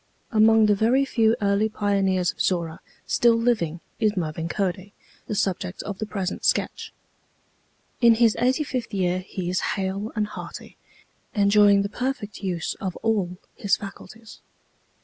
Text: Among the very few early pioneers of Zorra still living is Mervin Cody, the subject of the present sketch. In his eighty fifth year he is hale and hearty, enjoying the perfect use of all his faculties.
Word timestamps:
Among 0.31 0.65
the 0.65 0.73
very 0.73 1.05
few 1.05 1.35
early 1.43 1.69
pioneers 1.69 2.31
of 2.31 2.41
Zorra 2.41 2.79
still 3.05 3.35
living 3.35 3.81
is 3.99 4.17
Mervin 4.17 4.49
Cody, 4.49 4.93
the 5.27 5.35
subject 5.35 5.83
of 5.83 5.99
the 5.99 6.07
present 6.07 6.43
sketch. 6.43 6.91
In 8.01 8.15
his 8.15 8.35
eighty 8.39 8.63
fifth 8.63 8.95
year 8.95 9.19
he 9.19 9.47
is 9.47 9.59
hale 9.77 10.11
and 10.15 10.25
hearty, 10.25 10.75
enjoying 11.35 11.83
the 11.83 11.87
perfect 11.87 12.41
use 12.43 12.73
of 12.81 12.95
all 13.03 13.37
his 13.55 13.77
faculties. 13.77 14.39